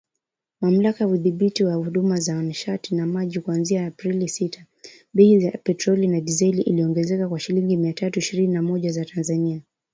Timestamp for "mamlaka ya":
0.61-1.07